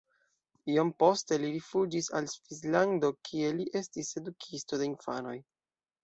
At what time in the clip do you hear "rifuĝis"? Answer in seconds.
1.55-2.07